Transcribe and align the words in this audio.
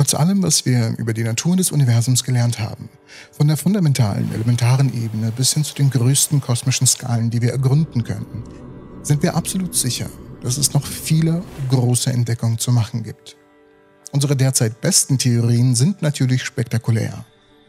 Trotz 0.00 0.14
allem, 0.14 0.42
was 0.42 0.64
wir 0.64 0.94
über 0.96 1.12
die 1.12 1.24
Natur 1.24 1.58
des 1.58 1.72
Universums 1.72 2.24
gelernt 2.24 2.58
haben, 2.58 2.88
von 3.32 3.48
der 3.48 3.58
fundamentalen, 3.58 4.32
elementaren 4.32 4.90
Ebene 4.94 5.30
bis 5.30 5.52
hin 5.52 5.62
zu 5.62 5.74
den 5.74 5.90
größten 5.90 6.40
kosmischen 6.40 6.86
Skalen, 6.86 7.28
die 7.28 7.42
wir 7.42 7.50
ergründen 7.50 8.02
könnten, 8.02 8.42
sind 9.02 9.22
wir 9.22 9.36
absolut 9.36 9.76
sicher, 9.76 10.08
dass 10.42 10.56
es 10.56 10.72
noch 10.72 10.86
viele 10.86 11.42
große 11.68 12.10
Entdeckungen 12.10 12.56
zu 12.56 12.72
machen 12.72 13.02
gibt. 13.02 13.36
Unsere 14.10 14.36
derzeit 14.36 14.80
besten 14.80 15.18
Theorien 15.18 15.74
sind 15.74 16.00
natürlich 16.00 16.44
spektakulär. 16.44 17.26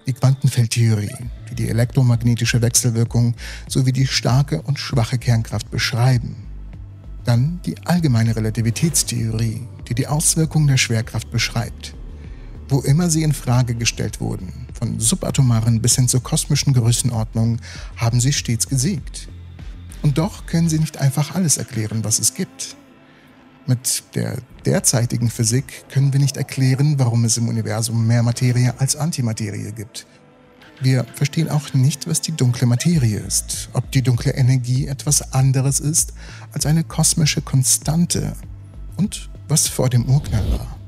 Die 0.08 0.14
Quantenfeldtheorie, 0.14 1.14
die 1.50 1.56
die 1.56 1.68
elektromagnetische 1.68 2.62
Wechselwirkung 2.62 3.36
sowie 3.68 3.92
die 3.92 4.08
starke 4.08 4.62
und 4.62 4.80
schwache 4.80 5.18
Kernkraft 5.18 5.70
beschreiben. 5.70 6.38
Dann 7.26 7.60
die 7.66 7.76
allgemeine 7.86 8.38
Relativitätstheorie, 8.38 9.68
die 9.90 9.96
die 9.96 10.08
Auswirkungen 10.08 10.68
der 10.68 10.78
Schwerkraft 10.78 11.30
beschreibt. 11.30 11.94
Wo 12.72 12.80
immer 12.80 13.10
sie 13.10 13.24
in 13.24 13.34
Frage 13.34 13.76
gestellt 13.76 14.22
wurden, 14.22 14.66
von 14.74 14.98
subatomaren 14.98 15.82
bis 15.82 15.96
hin 15.96 16.08
zur 16.08 16.24
kosmischen 16.24 16.74
Größenordnung, 16.74 17.60
haben 17.98 18.22
sie 18.22 18.32
stets 18.32 18.70
gesiegt. 18.70 19.28
Und 20.02 20.18
doch 20.18 20.46
können 20.46 20.70
sie 20.70 20.80
nicht 20.80 20.98
einfach 20.98 21.36
alles 21.36 21.58
erklären, 21.58 22.06
was 22.06 22.20
es 22.20 22.34
gibt. 22.34 22.78
Mit 23.68 24.04
der 24.16 24.38
derzeitigen 24.66 25.30
Physik 25.30 25.66
können 25.90 26.14
wir 26.14 26.22
nicht 26.22 26.38
erklären, 26.38 26.98
warum 26.98 27.26
es 27.26 27.36
im 27.36 27.50
Universum 27.50 28.08
mehr 28.08 28.24
Materie 28.24 28.74
als 28.80 28.96
Antimaterie 28.96 29.74
gibt. 29.74 30.08
Wir 30.80 31.04
verstehen 31.14 31.50
auch 31.50 31.74
nicht, 31.74 32.08
was 32.08 32.22
die 32.22 32.32
dunkle 32.32 32.68
Materie 32.68 33.20
ist, 33.20 33.68
ob 33.74 33.92
die 33.92 34.02
dunkle 34.02 34.32
Energie 34.32 34.88
etwas 34.88 35.34
anderes 35.34 35.82
ist 35.82 36.14
als 36.54 36.66
eine 36.66 36.86
kosmische 36.86 37.42
Konstante 37.42 38.32
und 38.96 39.30
was 39.50 39.68
vor 39.68 39.90
dem 39.90 40.06
Urknall 40.06 40.50
war. 40.54 40.81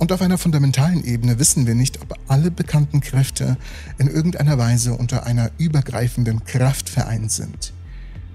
Und 0.00 0.12
auf 0.12 0.22
einer 0.22 0.38
fundamentalen 0.38 1.04
Ebene 1.04 1.38
wissen 1.38 1.66
wir 1.66 1.74
nicht, 1.74 2.00
ob 2.00 2.18
alle 2.26 2.50
bekannten 2.50 3.02
Kräfte 3.02 3.58
in 3.98 4.08
irgendeiner 4.08 4.56
Weise 4.56 4.94
unter 4.94 5.26
einer 5.26 5.50
übergreifenden 5.58 6.42
Kraft 6.46 6.88
vereint 6.88 7.30
sind. 7.30 7.74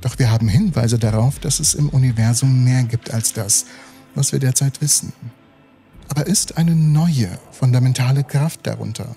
Doch 0.02 0.20
wir 0.20 0.30
haben 0.30 0.48
Hinweise 0.48 1.00
darauf, 1.00 1.40
dass 1.40 1.60
es 1.60 1.74
im 1.74 1.90
Universum 1.90 2.64
mehr 2.64 2.84
gibt 2.84 3.12
als 3.12 3.34
das, 3.34 3.66
was 4.14 4.32
wir 4.32 4.38
derzeit 4.38 4.80
wissen. 4.80 5.12
Aber 6.08 6.28
ist 6.28 6.56
eine 6.56 6.76
neue, 6.76 7.30
fundamentale 7.52 8.24
Kraft 8.24 8.68
darunter? 8.68 9.16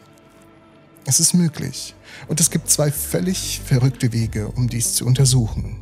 Es 1.04 1.20
ist 1.20 1.34
möglich. 1.34 1.94
Und 2.28 2.40
es 2.40 2.50
gibt 2.50 2.70
zwei 2.70 2.90
völlig 2.90 3.60
verrückte 3.62 4.14
Wege, 4.14 4.48
um 4.48 4.70
dies 4.70 4.94
zu 4.94 5.04
untersuchen. 5.04 5.77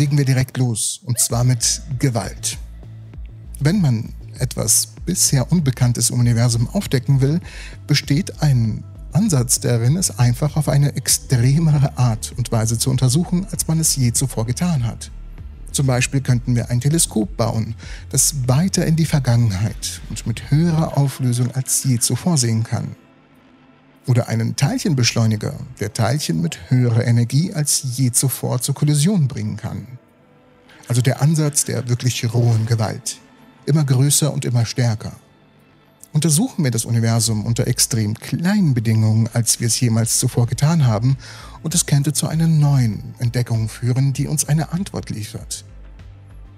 Legen 0.00 0.16
wir 0.16 0.24
direkt 0.24 0.56
los, 0.56 1.00
und 1.04 1.18
zwar 1.18 1.44
mit 1.44 1.82
Gewalt. 1.98 2.56
Wenn 3.60 3.82
man 3.82 4.14
etwas 4.38 4.94
bisher 5.04 5.52
Unbekanntes 5.52 6.08
im 6.08 6.18
Universum 6.18 6.68
aufdecken 6.68 7.20
will, 7.20 7.40
besteht 7.86 8.42
ein 8.42 8.82
Ansatz 9.12 9.60
darin, 9.60 9.98
es 9.98 10.18
einfach 10.18 10.56
auf 10.56 10.70
eine 10.70 10.96
extremere 10.96 11.98
Art 11.98 12.32
und 12.38 12.50
Weise 12.50 12.78
zu 12.78 12.90
untersuchen, 12.90 13.46
als 13.50 13.68
man 13.68 13.78
es 13.78 13.94
je 13.94 14.12
zuvor 14.12 14.46
getan 14.46 14.86
hat. 14.86 15.10
Zum 15.70 15.86
Beispiel 15.86 16.22
könnten 16.22 16.56
wir 16.56 16.70
ein 16.70 16.80
Teleskop 16.80 17.36
bauen, 17.36 17.74
das 18.08 18.48
weiter 18.48 18.86
in 18.86 18.96
die 18.96 19.04
Vergangenheit 19.04 20.00
und 20.08 20.26
mit 20.26 20.50
höherer 20.50 20.96
Auflösung 20.96 21.50
als 21.50 21.84
je 21.84 21.98
zuvor 21.98 22.38
sehen 22.38 22.64
kann. 22.64 22.96
Oder 24.06 24.28
einen 24.28 24.56
Teilchenbeschleuniger, 24.56 25.54
der 25.78 25.92
Teilchen 25.92 26.40
mit 26.40 26.58
höherer 26.70 27.04
Energie 27.04 27.52
als 27.52 27.82
je 27.96 28.10
zuvor 28.10 28.60
zur 28.60 28.74
Kollision 28.74 29.28
bringen 29.28 29.56
kann. 29.56 29.86
Also 30.90 31.02
der 31.02 31.22
Ansatz 31.22 31.64
der 31.64 31.88
wirklich 31.88 32.34
rohen 32.34 32.66
Gewalt. 32.66 33.18
Immer 33.64 33.84
größer 33.84 34.32
und 34.32 34.44
immer 34.44 34.66
stärker. 34.66 35.12
Untersuchen 36.12 36.64
wir 36.64 36.72
das 36.72 36.84
Universum 36.84 37.46
unter 37.46 37.68
extrem 37.68 38.14
kleinen 38.14 38.74
Bedingungen, 38.74 39.28
als 39.32 39.60
wir 39.60 39.68
es 39.68 39.78
jemals 39.78 40.18
zuvor 40.18 40.48
getan 40.48 40.86
haben, 40.86 41.16
und 41.62 41.76
es 41.76 41.86
könnte 41.86 42.12
zu 42.12 42.26
einer 42.26 42.48
neuen 42.48 43.14
Entdeckung 43.20 43.68
führen, 43.68 44.12
die 44.14 44.26
uns 44.26 44.48
eine 44.48 44.72
Antwort 44.72 45.10
liefert. 45.10 45.64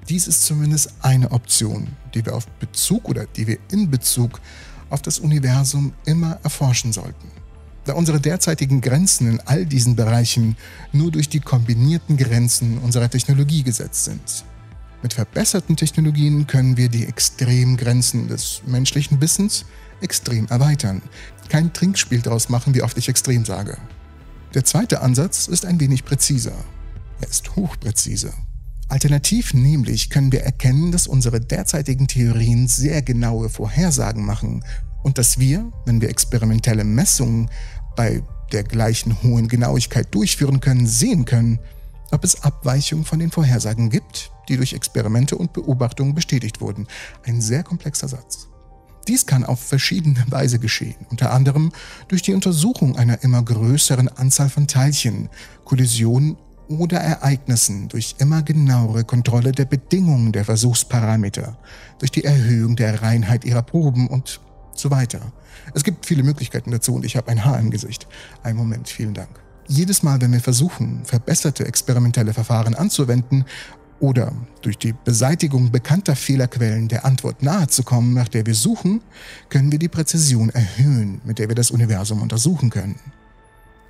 Dies 0.09 0.27
ist 0.27 0.47
zumindest 0.47 0.95
eine 1.03 1.31
Option, 1.33 1.89
die 2.15 2.25
wir 2.25 2.35
auf 2.35 2.47
Bezug 2.59 3.11
oder 3.11 3.27
die 3.27 3.47
wir 3.47 3.59
in 3.71 3.91
Bezug 3.91 4.41
auf 4.89 5.03
das 5.03 5.19
Universum 5.19 5.93
immer 6.07 6.39
erforschen 6.43 6.95
sollten 6.95 7.42
da 7.85 7.95
unsere 7.95 8.21
derzeitigen 8.21 8.81
Grenzen 8.81 9.29
in 9.29 9.41
all 9.41 9.67
diesen 9.67 9.97
Bereichen 9.97 10.57
nur 10.93 11.11
durch 11.11 11.29
die 11.29 11.41
kombinierten 11.41 12.17
Grenzen 12.17 12.79
unserer 12.79 13.11
Technologie 13.11 13.63
gesetzt 13.63 14.05
sind. 14.05 14.45
Mit 15.03 15.15
verbesserten 15.15 15.77
Technologien 15.77 16.47
können 16.47 16.77
wir 16.77 16.89
die 16.89 17.07
extremen 17.07 17.77
Grenzen 17.77 18.29
des 18.29 18.63
menschlichen 18.67 19.21
Wissens 19.21 19.65
extrem 20.01 20.47
erweitern. 20.47 21.03
Kein 21.49 21.73
Trinkspiel 21.73 22.21
daraus 22.21 22.49
machen, 22.49 22.75
wie 22.75 22.83
oft 22.83 22.97
ich 22.99 23.09
extrem 23.09 23.45
sage. 23.45 23.77
Der 24.55 24.65
zweite 24.65 25.01
Ansatz 25.01 25.49
ist 25.49 25.65
ein 25.65 25.81
wenig 25.81 26.05
präziser. 26.05 26.55
Er 27.21 27.29
ist 27.29 27.57
hochpräzise. 27.57 28.33
Alternativ 28.89 29.55
nämlich 29.55 30.11
können 30.11 30.31
wir 30.31 30.43
erkennen, 30.43 30.93
dass 30.93 31.07
unsere 31.07 31.41
derzeitigen 31.41 32.07
Theorien 32.07 32.69
sehr 32.69 33.01
genaue 33.03 33.49
Vorhersagen 33.49 34.25
machen 34.25 34.63
und 35.03 35.19
dass 35.19 35.39
wir, 35.39 35.71
wenn 35.85 36.01
wir 36.01 36.09
experimentelle 36.09 36.85
Messungen 36.85 37.51
bei 37.97 38.23
der 38.53 38.65
gleichen 38.65 39.23
hohen 39.23 39.49
Genauigkeit 39.49 40.15
durchführen 40.15 40.61
können, 40.61 40.87
sehen 40.87 41.25
können, 41.25 41.59
ob 42.11 42.25
es 42.25 42.43
Abweichungen 42.43 43.05
von 43.05 43.19
den 43.19 43.31
Vorhersagen 43.31 43.91
gibt, 43.91 44.31
die 44.49 44.57
durch 44.57 44.75
Experimente 44.75 45.37
und 45.37 45.53
Beobachtungen 45.53 46.15
bestätigt 46.15 46.61
wurden. 46.61 46.87
Ein 47.25 47.41
sehr 47.41 47.63
komplexer 47.63 48.09
Satz. 48.09 48.49
Dies 49.09 49.27
kann 49.27 49.45
auf 49.45 49.61
verschiedene 49.61 50.25
Weise 50.29 50.59
geschehen, 50.59 51.07
unter 51.11 51.33
anderem 51.33 51.73
durch 52.09 52.23
die 52.23 52.35
Untersuchung 52.35 52.97
einer 52.97 53.25
immer 53.25 53.43
größeren 53.43 54.09
Anzahl 54.09 54.49
von 54.49 54.69
Teilchen, 54.69 55.29
Kollisionen 55.65 56.37
oder 56.69 56.99
Ereignissen, 56.99 57.89
durch 57.89 58.15
immer 58.19 58.43
genauere 58.43 59.05
Kontrolle 59.05 59.51
der 59.53 59.65
Bedingungen 59.65 60.31
der 60.31 60.45
Versuchsparameter, 60.45 61.59
durch 61.99 62.13
die 62.13 62.25
Erhöhung 62.25 62.77
der 62.77 63.03
Reinheit 63.03 63.45
ihrer 63.45 63.63
Proben 63.63 64.07
und 64.07 64.41
so 64.79 64.91
weiter. 64.91 65.21
Es 65.75 65.85
gibt 65.85 66.07
viele 66.07 66.23
Möglichkeiten 66.23 66.71
dazu 66.71 66.95
und 66.95 67.05
ich 67.05 67.17
habe 67.17 67.31
ein 67.31 67.45
Haar 67.45 67.59
im 67.59 67.71
Gesicht. 67.71 68.07
Ein 68.43 68.57
Moment, 68.57 68.89
vielen 68.89 69.15
Dank. 69.15 69.31
Jedes 69.69 70.03
Mal, 70.03 70.21
wenn 70.21 70.33
wir 70.33 70.41
versuchen, 70.41 71.05
verbesserte 71.05 71.65
experimentelle 71.67 72.35
Verfahren 72.35 72.75
anzuwenden 72.75 73.45
oder 74.01 74.33
durch 74.63 74.77
die 74.77 74.93
Beseitigung 74.93 75.71
bekannter 75.71 76.17
Fehlerquellen 76.17 76.89
der 76.89 77.05
Antwort 77.05 77.43
nahezukommen, 77.43 78.13
nach 78.15 78.29
der 78.29 78.45
wir 78.47 78.55
suchen, 78.55 79.01
können 79.49 79.71
wir 79.71 79.79
die 79.79 79.89
Präzision 79.89 80.51
erhöhen, 80.51 81.21
mit 81.25 81.39
der 81.39 81.49
wir 81.49 81.55
das 81.55 81.71
Universum 81.71 82.21
untersuchen 82.21 82.71
können. 82.71 82.99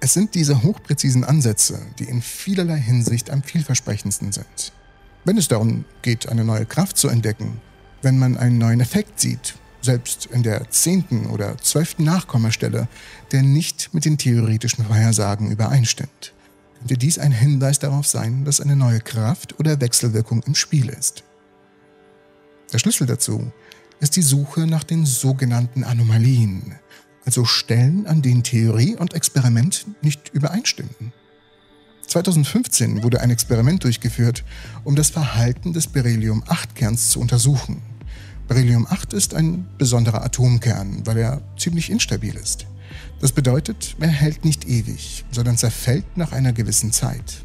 Es 0.00 0.12
sind 0.12 0.34
diese 0.34 0.62
hochpräzisen 0.62 1.24
Ansätze, 1.24 1.78
die 1.98 2.04
in 2.04 2.20
vielerlei 2.20 2.78
Hinsicht 2.78 3.30
am 3.30 3.42
vielversprechendsten 3.42 4.32
sind. 4.32 4.72
Wenn 5.24 5.38
es 5.38 5.48
darum 5.48 5.84
geht, 6.02 6.28
eine 6.28 6.44
neue 6.44 6.66
Kraft 6.66 6.98
zu 6.98 7.08
entdecken, 7.08 7.60
wenn 8.02 8.18
man 8.18 8.36
einen 8.36 8.58
neuen 8.58 8.80
Effekt 8.80 9.20
sieht 9.20 9.54
selbst 9.82 10.26
in 10.26 10.42
der 10.42 10.70
zehnten 10.70 11.26
oder 11.26 11.58
zwölften 11.58 12.04
Nachkommastelle, 12.04 12.88
der 13.32 13.42
nicht 13.42 13.92
mit 13.92 14.04
den 14.04 14.18
theoretischen 14.18 14.84
Vorhersagen 14.84 15.50
übereinstimmt, 15.50 16.32
könnte 16.78 16.96
dies 16.96 17.18
ein 17.18 17.32
Hinweis 17.32 17.78
darauf 17.78 18.06
sein, 18.06 18.44
dass 18.44 18.60
eine 18.60 18.76
neue 18.76 19.00
Kraft 19.00 19.58
oder 19.60 19.80
Wechselwirkung 19.80 20.42
im 20.44 20.54
Spiel 20.54 20.88
ist. 20.88 21.24
Der 22.72 22.78
Schlüssel 22.78 23.06
dazu 23.06 23.52
ist 24.00 24.16
die 24.16 24.22
Suche 24.22 24.66
nach 24.66 24.82
den 24.82 25.06
sogenannten 25.06 25.84
Anomalien, 25.84 26.74
also 27.24 27.44
Stellen, 27.44 28.06
an 28.06 28.22
denen 28.22 28.42
Theorie 28.42 28.96
und 28.96 29.14
Experiment 29.14 29.86
nicht 30.02 30.30
übereinstimmen. 30.32 31.12
2015 32.06 33.02
wurde 33.02 33.20
ein 33.20 33.30
Experiment 33.30 33.84
durchgeführt, 33.84 34.44
um 34.84 34.96
das 34.96 35.10
Verhalten 35.10 35.72
des 35.72 35.86
Beryllium-8-Kerns 35.86 37.10
zu 37.10 37.20
untersuchen. 37.20 37.80
Beryllium 38.48 38.86
8 38.88 39.12
ist 39.12 39.34
ein 39.34 39.66
besonderer 39.78 40.24
Atomkern, 40.24 41.06
weil 41.06 41.18
er 41.18 41.40
ziemlich 41.56 41.90
instabil 41.90 42.34
ist. 42.34 42.66
Das 43.20 43.32
bedeutet, 43.32 43.96
er 44.00 44.08
hält 44.08 44.44
nicht 44.44 44.66
ewig, 44.66 45.24
sondern 45.30 45.56
zerfällt 45.56 46.16
nach 46.16 46.32
einer 46.32 46.52
gewissen 46.52 46.92
Zeit. 46.92 47.42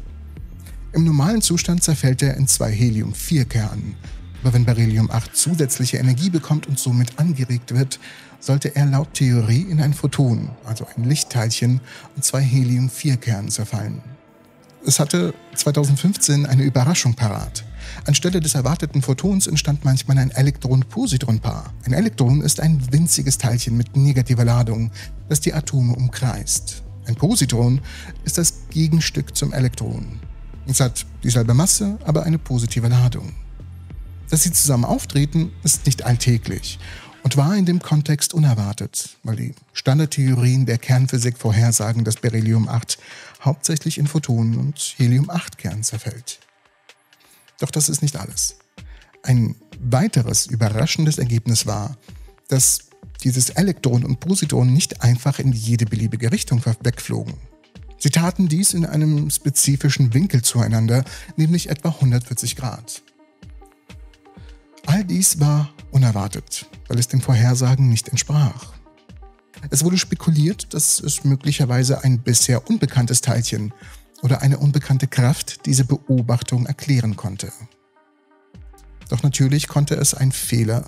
Im 0.92 1.04
normalen 1.04 1.40
Zustand 1.40 1.82
zerfällt 1.82 2.22
er 2.22 2.36
in 2.36 2.48
zwei 2.48 2.72
Helium-4-Kernen, 2.72 3.94
aber 4.42 4.52
wenn 4.52 4.64
Beryllium 4.64 5.10
8 5.10 5.36
zusätzliche 5.36 5.98
Energie 5.98 6.30
bekommt 6.30 6.66
und 6.66 6.78
somit 6.78 7.18
angeregt 7.18 7.74
wird, 7.74 8.00
sollte 8.40 8.74
er 8.74 8.86
laut 8.86 9.14
Theorie 9.14 9.66
in 9.68 9.80
ein 9.80 9.94
Photon, 9.94 10.50
also 10.64 10.86
ein 10.96 11.04
Lichtteilchen, 11.04 11.80
und 12.16 12.24
zwei 12.24 12.40
Helium-4-Kernen 12.42 13.50
zerfallen. 13.50 14.00
es 14.86 15.00
hatte 15.00 15.34
2015 15.54 16.46
eine 16.46 16.62
Überraschung 16.62 17.14
parat. 17.14 17.64
Anstelle 18.04 18.40
des 18.40 18.54
erwarteten 18.54 19.02
Photons 19.02 19.46
entstand 19.46 19.84
manchmal 19.84 20.18
ein 20.18 20.30
Elektron-Positron-Paar. 20.30 21.72
Ein 21.84 21.92
Elektron 21.92 22.40
ist 22.42 22.60
ein 22.60 22.80
winziges 22.92 23.38
Teilchen 23.38 23.76
mit 23.76 23.96
negativer 23.96 24.44
Ladung, 24.44 24.90
das 25.28 25.40
die 25.40 25.54
Atome 25.54 25.94
umkreist. 25.94 26.82
Ein 27.06 27.14
Positron 27.14 27.80
ist 28.24 28.38
das 28.38 28.68
Gegenstück 28.70 29.34
zum 29.34 29.52
Elektron. 29.52 30.20
Es 30.66 30.80
hat 30.80 31.06
dieselbe 31.22 31.54
Masse, 31.54 31.98
aber 32.04 32.24
eine 32.24 32.38
positive 32.38 32.88
Ladung. 32.88 33.32
Dass 34.30 34.42
sie 34.42 34.52
zusammen 34.52 34.84
auftreten, 34.84 35.50
ist 35.64 35.86
nicht 35.86 36.04
alltäglich 36.04 36.78
und 37.22 37.36
war 37.36 37.56
in 37.56 37.64
dem 37.64 37.80
Kontext 37.80 38.34
unerwartet, 38.34 39.16
weil 39.22 39.36
die 39.36 39.54
Standardtheorien 39.72 40.66
der 40.66 40.78
Kernphysik 40.78 41.38
vorhersagen, 41.38 42.04
dass 42.04 42.16
Beryllium-8 42.16 42.98
hauptsächlich 43.42 43.98
in 43.98 44.06
Photonen 44.06 44.58
und 44.58 44.94
Helium-8-Kernen 44.98 45.82
zerfällt. 45.82 46.40
Doch 47.58 47.70
das 47.70 47.88
ist 47.88 48.02
nicht 48.02 48.16
alles. 48.16 48.56
Ein 49.22 49.56
weiteres 49.80 50.46
überraschendes 50.46 51.18
Ergebnis 51.18 51.66
war, 51.66 51.96
dass 52.48 52.88
dieses 53.24 53.50
Elektron 53.50 54.04
und 54.04 54.20
Positron 54.20 54.72
nicht 54.72 55.02
einfach 55.02 55.38
in 55.38 55.52
jede 55.52 55.86
beliebige 55.86 56.30
Richtung 56.30 56.64
wegflogen. 56.64 57.34
Sie 57.98 58.10
taten 58.10 58.48
dies 58.48 58.74
in 58.74 58.86
einem 58.86 59.28
spezifischen 59.28 60.14
Winkel 60.14 60.42
zueinander, 60.42 61.04
nämlich 61.36 61.68
etwa 61.68 61.88
140 61.88 62.54
Grad. 62.54 63.02
All 64.86 65.04
dies 65.04 65.40
war 65.40 65.70
unerwartet, 65.90 66.66
weil 66.86 66.98
es 66.98 67.08
den 67.08 67.20
Vorhersagen 67.20 67.88
nicht 67.88 68.08
entsprach. 68.08 68.72
Es 69.70 69.84
wurde 69.84 69.98
spekuliert, 69.98 70.72
dass 70.72 71.00
es 71.00 71.24
möglicherweise 71.24 72.04
ein 72.04 72.20
bisher 72.20 72.68
unbekanntes 72.70 73.20
Teilchen 73.20 73.72
oder 74.22 74.42
eine 74.42 74.58
unbekannte 74.58 75.06
Kraft 75.06 75.66
diese 75.66 75.84
Beobachtung 75.84 76.66
erklären 76.66 77.16
konnte. 77.16 77.52
Doch 79.08 79.22
natürlich 79.22 79.68
konnte 79.68 79.94
es 79.94 80.14
ein 80.14 80.32
Fehler 80.32 80.84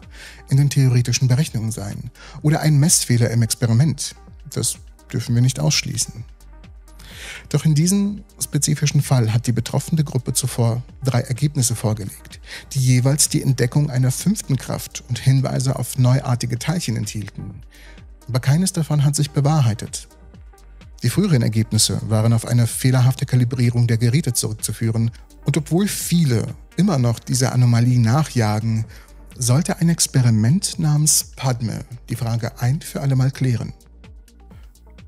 in 0.48 0.56
den 0.56 0.70
theoretischen 0.70 1.28
Berechnungen 1.28 1.72
sein 1.72 2.10
oder 2.42 2.60
ein 2.60 2.78
Messfehler 2.78 3.30
im 3.30 3.42
Experiment. 3.42 4.14
Das 4.52 4.76
dürfen 5.12 5.34
wir 5.34 5.42
nicht 5.42 5.58
ausschließen. 5.58 6.24
Doch 7.48 7.64
in 7.64 7.74
diesem 7.74 8.22
spezifischen 8.42 9.02
Fall 9.02 9.32
hat 9.32 9.46
die 9.46 9.52
betroffene 9.52 10.04
Gruppe 10.04 10.32
zuvor 10.32 10.82
drei 11.02 11.20
Ergebnisse 11.20 11.74
vorgelegt, 11.74 12.40
die 12.72 12.80
jeweils 12.80 13.28
die 13.28 13.42
Entdeckung 13.42 13.90
einer 13.90 14.10
fünften 14.10 14.56
Kraft 14.56 15.02
und 15.08 15.18
Hinweise 15.18 15.76
auf 15.76 15.98
neuartige 15.98 16.58
Teilchen 16.58 16.96
enthielten. 16.96 17.62
Aber 18.28 18.40
keines 18.40 18.72
davon 18.72 19.04
hat 19.04 19.16
sich 19.16 19.30
bewahrheitet. 19.30 20.08
Die 21.02 21.08
früheren 21.08 21.42
Ergebnisse 21.42 22.00
waren 22.08 22.32
auf 22.32 22.46
eine 22.46 22.66
fehlerhafte 22.66 23.24
Kalibrierung 23.24 23.86
der 23.86 23.98
Geräte 23.98 24.32
zurückzuführen, 24.34 25.10
und 25.46 25.56
obwohl 25.56 25.88
viele 25.88 26.54
immer 26.76 26.98
noch 26.98 27.18
dieser 27.18 27.52
Anomalie 27.52 27.98
nachjagen, 27.98 28.84
sollte 29.36 29.78
ein 29.78 29.88
Experiment 29.88 30.78
namens 30.78 31.32
Padme 31.34 31.80
die 32.10 32.16
Frage 32.16 32.60
ein 32.60 32.82
für 32.82 33.00
allemal 33.00 33.30
klären. 33.30 33.72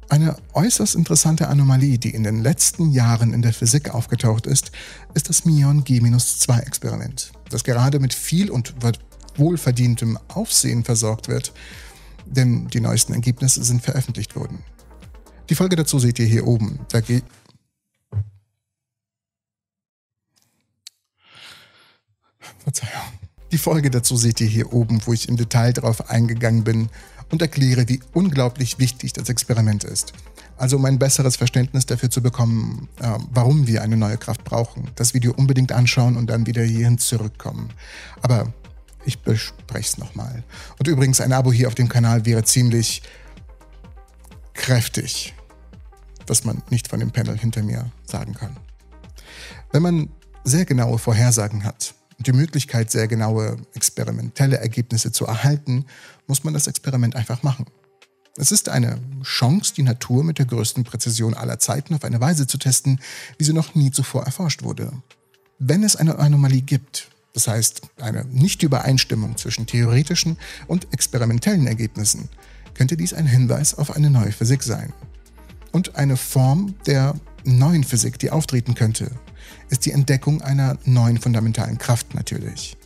Eine 0.08 0.36
äußerst 0.54 0.94
interessante 0.94 1.48
Anomalie, 1.48 1.98
die 1.98 2.10
in 2.10 2.22
den 2.22 2.42
letzten 2.42 2.90
Jahren 2.90 3.32
in 3.34 3.42
der 3.42 3.52
Physik 3.52 3.94
aufgetaucht 3.94 4.46
ist, 4.46 4.72
ist 5.14 5.28
das 5.28 5.44
Mion 5.44 5.84
G-2-Experiment, 5.84 7.32
das 7.50 7.64
gerade 7.64 7.98
mit 7.98 8.14
viel 8.14 8.50
und 8.50 8.74
wohlverdientem 9.36 10.18
Aufsehen 10.28 10.84
versorgt 10.84 11.28
wird, 11.28 11.52
denn 12.26 12.68
die 12.68 12.80
neuesten 12.80 13.12
Ergebnisse 13.12 13.62
sind 13.64 13.82
veröffentlicht 13.82 14.36
worden. 14.36 14.58
Die 15.52 15.56
Folge 15.56 15.76
dazu 15.76 15.98
seht 15.98 16.18
ihr 16.18 16.24
hier 16.24 16.46
oben. 16.46 16.78
Da 16.88 17.02
geht. 17.02 17.24
Verzeihung. 22.64 23.02
Die 23.50 23.58
Folge 23.58 23.90
dazu 23.90 24.16
seht 24.16 24.40
ihr 24.40 24.46
hier 24.46 24.72
oben, 24.72 25.02
wo 25.04 25.12
ich 25.12 25.28
im 25.28 25.36
Detail 25.36 25.74
darauf 25.74 26.08
eingegangen 26.08 26.64
bin 26.64 26.88
und 27.30 27.42
erkläre, 27.42 27.86
wie 27.86 28.00
unglaublich 28.14 28.78
wichtig 28.78 29.12
das 29.12 29.28
Experiment 29.28 29.84
ist. 29.84 30.14
Also 30.56 30.76
um 30.78 30.86
ein 30.86 30.98
besseres 30.98 31.36
Verständnis 31.36 31.84
dafür 31.84 32.08
zu 32.08 32.22
bekommen, 32.22 32.88
äh, 33.02 33.18
warum 33.30 33.66
wir 33.66 33.82
eine 33.82 33.98
neue 33.98 34.16
Kraft 34.16 34.44
brauchen. 34.44 34.90
Das 34.94 35.12
Video 35.12 35.34
unbedingt 35.34 35.70
anschauen 35.70 36.16
und 36.16 36.28
dann 36.28 36.46
wieder 36.46 36.62
hierhin 36.62 36.96
zurückkommen. 36.96 37.68
Aber 38.22 38.54
ich 39.04 39.18
bespreche 39.18 39.86
es 39.86 39.98
nochmal. 39.98 40.44
Und 40.78 40.88
übrigens, 40.88 41.20
ein 41.20 41.34
Abo 41.34 41.52
hier 41.52 41.68
auf 41.68 41.74
dem 41.74 41.90
Kanal 41.90 42.24
wäre 42.24 42.42
ziemlich 42.42 43.02
kräftig, 44.54 45.34
was 46.26 46.44
man 46.44 46.62
nicht 46.70 46.88
von 46.88 47.00
dem 47.00 47.10
Panel 47.10 47.36
hinter 47.36 47.62
mir 47.62 47.90
sagen 48.04 48.34
kann. 48.34 48.56
Wenn 49.72 49.82
man 49.82 50.08
sehr 50.44 50.64
genaue 50.64 50.98
Vorhersagen 50.98 51.64
hat 51.64 51.94
und 52.18 52.26
die 52.26 52.32
Möglichkeit, 52.32 52.90
sehr 52.90 53.08
genaue 53.08 53.56
experimentelle 53.74 54.58
Ergebnisse 54.58 55.12
zu 55.12 55.26
erhalten, 55.26 55.86
muss 56.26 56.44
man 56.44 56.54
das 56.54 56.66
Experiment 56.66 57.16
einfach 57.16 57.42
machen. 57.42 57.66
Es 58.36 58.50
ist 58.50 58.68
eine 58.70 58.98
Chance, 59.22 59.74
die 59.74 59.82
Natur 59.82 60.24
mit 60.24 60.38
der 60.38 60.46
größten 60.46 60.84
Präzision 60.84 61.34
aller 61.34 61.58
Zeiten 61.58 61.94
auf 61.94 62.04
eine 62.04 62.20
Weise 62.20 62.46
zu 62.46 62.56
testen, 62.56 62.98
wie 63.36 63.44
sie 63.44 63.52
noch 63.52 63.74
nie 63.74 63.90
zuvor 63.90 64.24
erforscht 64.24 64.62
wurde. 64.62 64.90
Wenn 65.58 65.84
es 65.84 65.96
eine 65.96 66.18
Anomalie 66.18 66.62
gibt, 66.62 67.10
das 67.34 67.46
heißt 67.46 67.82
eine 68.00 68.24
Nichtübereinstimmung 68.24 69.36
zwischen 69.36 69.66
theoretischen 69.66 70.38
und 70.66 70.92
experimentellen 70.92 71.66
Ergebnissen, 71.66 72.30
könnte 72.74 72.96
dies 72.96 73.12
ein 73.12 73.26
Hinweis 73.26 73.74
auf 73.74 73.94
eine 73.94 74.10
neue 74.10 74.32
Physik 74.32 74.62
sein. 74.62 74.92
Und 75.72 75.96
eine 75.96 76.16
Form 76.16 76.74
der 76.86 77.14
neuen 77.44 77.82
Physik, 77.82 78.18
die 78.18 78.30
auftreten 78.30 78.74
könnte, 78.74 79.10
ist 79.70 79.86
die 79.86 79.92
Entdeckung 79.92 80.42
einer 80.42 80.78
neuen 80.84 81.18
fundamentalen 81.18 81.78
Kraft 81.78 82.14
natürlich. 82.14 82.76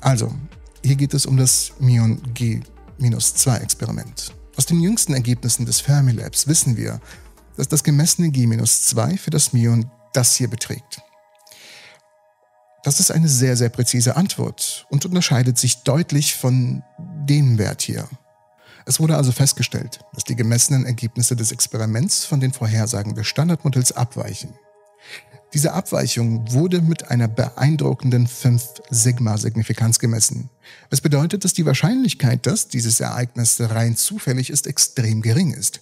Also, 0.00 0.34
hier 0.82 0.96
geht 0.96 1.14
es 1.14 1.26
um 1.26 1.36
das 1.36 1.72
Mion 1.78 2.20
G-2-Experiment. 2.34 4.34
Aus 4.56 4.66
den 4.66 4.80
jüngsten 4.80 5.14
Ergebnissen 5.14 5.66
des 5.66 5.80
Fermilabs 5.80 6.46
wissen 6.46 6.76
wir, 6.76 7.00
dass 7.56 7.68
das 7.68 7.84
gemessene 7.84 8.30
G-2 8.30 9.18
für 9.18 9.30
das 9.30 9.52
Mion 9.52 9.90
das 10.12 10.36
hier 10.36 10.48
beträgt. 10.48 11.00
Das 12.84 13.00
ist 13.00 13.10
eine 13.10 13.28
sehr, 13.28 13.56
sehr 13.56 13.70
präzise 13.70 14.16
Antwort 14.16 14.86
und 14.90 15.06
unterscheidet 15.06 15.58
sich 15.58 15.82
deutlich 15.84 16.34
von 16.34 16.82
dem 17.26 17.58
Wert 17.58 17.80
hier. 17.80 18.06
Es 18.86 19.00
wurde 19.00 19.16
also 19.16 19.32
festgestellt, 19.32 20.00
dass 20.12 20.24
die 20.24 20.36
gemessenen 20.36 20.84
Ergebnisse 20.84 21.36
des 21.36 21.52
Experiments 21.52 22.24
von 22.24 22.40
den 22.40 22.52
Vorhersagen 22.52 23.14
des 23.14 23.26
Standardmodells 23.26 23.92
abweichen. 23.92 24.50
Diese 25.54 25.72
Abweichung 25.72 26.52
wurde 26.52 26.82
mit 26.82 27.10
einer 27.10 27.28
beeindruckenden 27.28 28.26
5-Sigma-Signifikanz 28.26 30.00
gemessen. 30.00 30.50
Es 30.90 31.00
bedeutet, 31.00 31.44
dass 31.44 31.52
die 31.52 31.64
Wahrscheinlichkeit, 31.64 32.44
dass 32.46 32.68
dieses 32.68 32.98
Ereignis 32.98 33.60
rein 33.60 33.96
zufällig 33.96 34.50
ist, 34.50 34.66
extrem 34.66 35.22
gering 35.22 35.52
ist. 35.52 35.80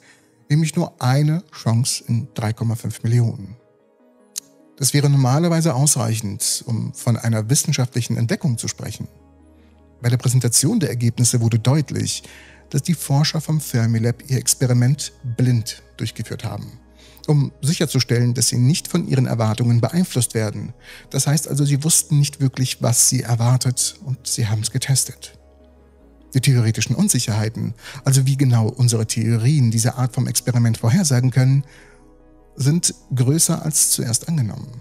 Nämlich 0.50 0.76
nur 0.76 1.00
eine 1.00 1.42
Chance 1.52 2.04
in 2.06 2.28
3,5 2.34 3.02
Millionen. 3.02 3.56
Das 4.76 4.92
wäre 4.92 5.08
normalerweise 5.08 5.74
ausreichend, 5.74 6.64
um 6.66 6.92
von 6.92 7.16
einer 7.16 7.48
wissenschaftlichen 7.48 8.16
Entdeckung 8.16 8.58
zu 8.58 8.68
sprechen. 8.68 9.08
Bei 10.02 10.10
der 10.10 10.18
Präsentation 10.18 10.80
der 10.80 10.90
Ergebnisse 10.90 11.40
wurde 11.40 11.58
deutlich, 11.58 12.24
dass 12.72 12.82
die 12.82 12.94
Forscher 12.94 13.42
vom 13.42 13.60
Fermilab 13.60 14.30
ihr 14.30 14.38
Experiment 14.38 15.12
blind 15.36 15.82
durchgeführt 15.98 16.42
haben, 16.42 16.80
um 17.26 17.52
sicherzustellen, 17.60 18.32
dass 18.32 18.48
sie 18.48 18.56
nicht 18.56 18.88
von 18.88 19.06
ihren 19.06 19.26
Erwartungen 19.26 19.82
beeinflusst 19.82 20.32
werden. 20.32 20.72
Das 21.10 21.26
heißt 21.26 21.48
also, 21.48 21.66
sie 21.66 21.84
wussten 21.84 22.18
nicht 22.18 22.40
wirklich, 22.40 22.82
was 22.82 23.10
sie 23.10 23.22
erwartet 23.22 23.96
und 24.06 24.26
sie 24.26 24.48
haben 24.48 24.62
es 24.62 24.70
getestet. 24.70 25.38
Die 26.32 26.40
theoretischen 26.40 26.96
Unsicherheiten, 26.96 27.74
also 28.06 28.24
wie 28.24 28.38
genau 28.38 28.68
unsere 28.68 29.06
Theorien 29.06 29.70
diese 29.70 29.96
Art 29.96 30.14
vom 30.14 30.26
Experiment 30.26 30.78
vorhersagen 30.78 31.30
können, 31.30 31.64
sind 32.56 32.94
größer 33.14 33.62
als 33.62 33.90
zuerst 33.90 34.30
angenommen. 34.30 34.80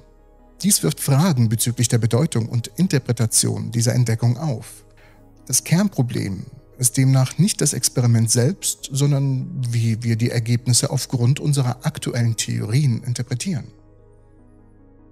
Dies 0.61 0.81
wirft 0.81 1.01
Fragen 1.01 1.49
bezüglich 1.49 1.89
der 1.89 1.97
Bedeutung 1.97 2.47
und 2.47 2.71
Interpretation 2.77 3.71
dieser 3.71 3.93
Entdeckung 3.95 4.37
auf. 4.37 4.85
Das 5.45 5.65
Kernproblem 5.65 6.45
ist 6.81 6.97
demnach 6.97 7.37
nicht 7.37 7.61
das 7.61 7.73
Experiment 7.73 8.31
selbst, 8.31 8.89
sondern 8.91 9.47
wie 9.69 10.01
wir 10.01 10.15
die 10.15 10.31
Ergebnisse 10.31 10.89
aufgrund 10.89 11.39
unserer 11.39 11.85
aktuellen 11.85 12.35
Theorien 12.35 13.03
interpretieren. 13.03 13.67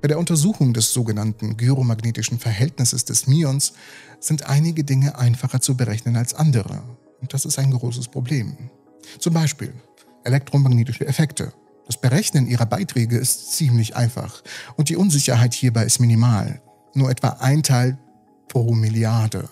Bei 0.01 0.07
der 0.07 0.17
Untersuchung 0.17 0.73
des 0.73 0.91
sogenannten 0.91 1.57
gyromagnetischen 1.57 2.39
Verhältnisses 2.39 3.05
des 3.05 3.27
Mions 3.27 3.73
sind 4.19 4.49
einige 4.49 4.83
Dinge 4.83 5.19
einfacher 5.19 5.61
zu 5.61 5.77
berechnen 5.77 6.15
als 6.15 6.33
andere. 6.33 6.81
Und 7.21 7.35
das 7.35 7.45
ist 7.45 7.59
ein 7.59 7.69
großes 7.69 8.07
Problem. 8.07 8.71
Zum 9.19 9.35
Beispiel 9.35 9.71
elektromagnetische 10.23 11.05
Effekte. 11.05 11.53
Das 11.85 12.01
Berechnen 12.01 12.47
ihrer 12.47 12.65
Beiträge 12.65 13.17
ist 13.17 13.53
ziemlich 13.53 13.95
einfach 13.95 14.41
und 14.75 14.89
die 14.89 14.95
Unsicherheit 14.95 15.53
hierbei 15.53 15.83
ist 15.83 15.99
minimal. 15.99 16.63
Nur 16.95 17.11
etwa 17.11 17.37
ein 17.41 17.61
Teil 17.61 17.99
pro 18.47 18.73
Milliarde. 18.73 19.47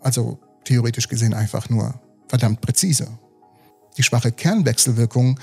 Also 0.00 0.38
theoretisch 0.64 1.08
gesehen 1.08 1.34
einfach 1.34 1.68
nur 1.68 2.00
verdammt 2.28 2.60
präzise. 2.60 3.08
Die 3.96 4.02
schwache 4.02 4.32
Kernwechselwirkung, 4.32 5.38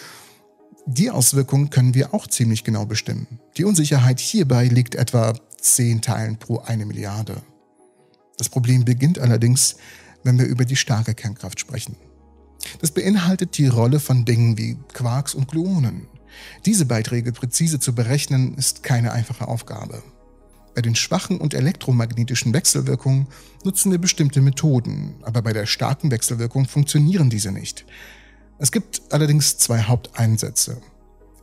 Die 0.87 1.11
Auswirkungen 1.11 1.69
können 1.69 1.93
wir 1.93 2.13
auch 2.13 2.27
ziemlich 2.27 2.63
genau 2.63 2.85
bestimmen. 2.85 3.27
Die 3.57 3.65
Unsicherheit 3.65 4.19
hierbei 4.19 4.65
liegt 4.65 4.95
etwa 4.95 5.33
10 5.59 6.01
Teilen 6.01 6.37
pro 6.37 6.57
eine 6.59 6.85
Milliarde. 6.85 7.41
Das 8.37 8.49
Problem 8.49 8.83
beginnt 8.83 9.19
allerdings, 9.19 9.75
wenn 10.23 10.39
wir 10.39 10.47
über 10.47 10.65
die 10.65 10.75
starke 10.75 11.13
Kernkraft 11.13 11.59
sprechen. 11.59 11.95
Das 12.79 12.91
beinhaltet 12.91 13.57
die 13.57 13.67
Rolle 13.67 13.99
von 13.99 14.25
Dingen 14.25 14.57
wie 14.57 14.77
Quarks 14.93 15.35
und 15.35 15.47
Gluonen. 15.47 16.07
Diese 16.65 16.85
Beiträge 16.85 17.31
präzise 17.31 17.79
zu 17.79 17.93
berechnen, 17.93 18.55
ist 18.55 18.81
keine 18.83 19.11
einfache 19.11 19.47
Aufgabe. 19.47 20.01
Bei 20.73 20.81
den 20.81 20.95
schwachen 20.95 21.39
und 21.39 21.53
elektromagnetischen 21.53 22.53
Wechselwirkungen 22.53 23.27
nutzen 23.63 23.91
wir 23.91 23.99
bestimmte 23.99 24.41
Methoden, 24.41 25.15
aber 25.21 25.41
bei 25.41 25.53
der 25.53 25.65
starken 25.65 26.11
Wechselwirkung 26.11 26.65
funktionieren 26.65 27.29
diese 27.29 27.51
nicht. 27.51 27.85
Es 28.57 28.71
gibt 28.71 29.01
allerdings 29.11 29.57
zwei 29.57 29.81
Haupteinsätze. 29.83 30.81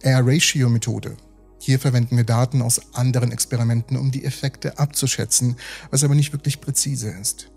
Air-Ratio-Methode. 0.02 1.16
Hier 1.60 1.78
verwenden 1.78 2.16
wir 2.16 2.24
Daten 2.24 2.62
aus 2.62 2.94
anderen 2.94 3.32
Experimenten, 3.32 3.96
um 3.96 4.10
die 4.10 4.24
Effekte 4.24 4.78
abzuschätzen, 4.78 5.56
was 5.90 6.04
aber 6.04 6.14
nicht 6.14 6.32
wirklich 6.32 6.60
präzise 6.60 7.10
ist. 7.10 7.50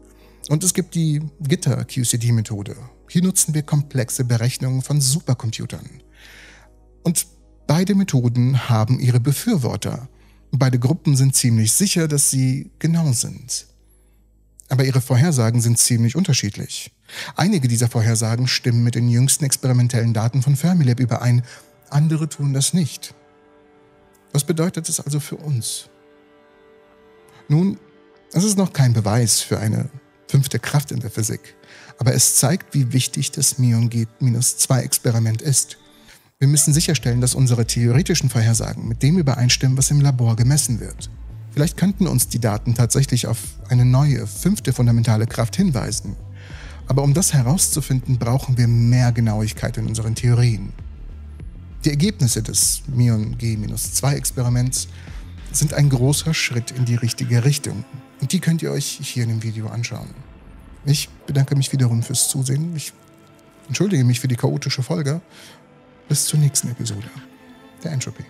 Und 0.49 0.63
es 0.63 0.73
gibt 0.73 0.95
die 0.95 1.21
Gitter-QCD-Methode. 1.41 2.75
Hier 3.07 3.21
nutzen 3.21 3.53
wir 3.53 3.61
komplexe 3.61 4.25
Berechnungen 4.25 4.81
von 4.81 4.99
Supercomputern. 4.99 5.87
Und 7.03 7.27
beide 7.67 7.93
Methoden 7.93 8.67
haben 8.69 8.99
ihre 8.99 9.19
Befürworter. 9.19 10.09
Beide 10.51 10.79
Gruppen 10.79 11.15
sind 11.15 11.35
ziemlich 11.35 11.71
sicher, 11.71 12.07
dass 12.07 12.29
sie 12.29 12.71
genau 12.79 13.11
sind. 13.13 13.67
Aber 14.69 14.85
ihre 14.85 15.01
Vorhersagen 15.01 15.61
sind 15.61 15.77
ziemlich 15.77 16.15
unterschiedlich. 16.15 16.91
Einige 17.35 17.67
dieser 17.67 17.89
Vorhersagen 17.89 18.47
stimmen 18.47 18.83
mit 18.83 18.95
den 18.95 19.09
jüngsten 19.09 19.45
experimentellen 19.45 20.13
Daten 20.13 20.41
von 20.41 20.55
Fermilab 20.55 20.99
überein, 20.99 21.43
andere 21.89 22.29
tun 22.29 22.53
das 22.53 22.73
nicht. 22.73 23.13
Was 24.31 24.45
bedeutet 24.45 24.87
das 24.87 24.99
also 24.99 25.19
für 25.19 25.35
uns? 25.35 25.89
Nun, 27.49 27.77
es 28.31 28.45
ist 28.45 28.57
noch 28.57 28.71
kein 28.71 28.93
Beweis 28.93 29.41
für 29.41 29.59
eine 29.59 29.89
fünfte 30.27 30.57
Kraft 30.59 30.91
in 30.91 31.01
der 31.01 31.11
Physik, 31.11 31.55
aber 31.97 32.13
es 32.13 32.35
zeigt, 32.35 32.73
wie 32.73 32.93
wichtig 32.93 33.31
das 33.31 33.57
Mion 33.57 33.89
G-2-Experiment 33.89 35.41
ist. 35.41 35.77
Wir 36.41 36.47
müssen 36.47 36.73
sicherstellen, 36.73 37.21
dass 37.21 37.35
unsere 37.35 37.67
theoretischen 37.67 38.31
Vorhersagen 38.31 38.87
mit 38.87 39.03
dem 39.03 39.19
übereinstimmen, 39.19 39.77
was 39.77 39.91
im 39.91 40.01
Labor 40.01 40.35
gemessen 40.35 40.79
wird. 40.79 41.11
Vielleicht 41.51 41.77
könnten 41.77 42.07
uns 42.07 42.29
die 42.29 42.39
Daten 42.39 42.73
tatsächlich 42.73 43.27
auf 43.27 43.37
eine 43.69 43.85
neue, 43.85 44.25
fünfte 44.25 44.73
fundamentale 44.73 45.27
Kraft 45.27 45.55
hinweisen. 45.55 46.15
Aber 46.87 47.03
um 47.03 47.13
das 47.13 47.35
herauszufinden, 47.35 48.17
brauchen 48.17 48.57
wir 48.57 48.67
mehr 48.67 49.11
Genauigkeit 49.11 49.77
in 49.77 49.85
unseren 49.85 50.15
Theorien. 50.15 50.73
Die 51.85 51.91
Ergebnisse 51.91 52.41
des 52.41 52.81
Mion 52.87 53.37
G-2-Experiments 53.37 54.87
sind 55.51 55.75
ein 55.75 55.89
großer 55.89 56.33
Schritt 56.33 56.71
in 56.71 56.85
die 56.85 56.95
richtige 56.95 57.45
Richtung. 57.45 57.85
Und 58.19 58.31
die 58.31 58.39
könnt 58.39 58.63
ihr 58.63 58.71
euch 58.71 58.99
hier 59.03 59.21
in 59.25 59.29
dem 59.29 59.43
Video 59.43 59.67
anschauen. 59.67 60.09
Ich 60.85 61.07
bedanke 61.27 61.55
mich 61.55 61.71
wiederum 61.71 62.01
fürs 62.01 62.29
Zusehen. 62.29 62.75
Ich 62.75 62.93
entschuldige 63.67 64.03
mich 64.03 64.19
für 64.19 64.27
die 64.27 64.37
chaotische 64.37 64.81
Folge 64.81 65.21
bis 66.11 66.25
zur 66.25 66.39
nächsten 66.39 66.69
Episode 66.69 67.09
der 67.85 67.93
Entropy. 67.93 68.25